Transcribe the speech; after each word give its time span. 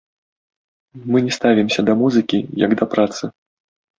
Мы 1.15 1.21
не 1.25 1.33
ставімся 1.37 1.85
да 1.89 1.93
музыкі 2.01 2.39
як 2.65 2.71
да 2.79 2.85
працы. 2.95 3.23